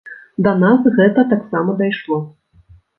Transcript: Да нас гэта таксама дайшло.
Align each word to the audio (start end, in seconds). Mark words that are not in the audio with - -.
Да 0.47 0.53
нас 0.63 0.89
гэта 0.97 1.27
таксама 1.37 1.79
дайшло. 1.85 2.23